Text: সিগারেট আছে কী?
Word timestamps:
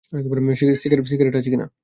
সিগারেট 1.05 1.35
আছে 1.35 1.49
কী? 1.51 1.57